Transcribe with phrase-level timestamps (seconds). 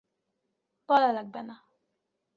[0.89, 1.55] বলা লাগবে না।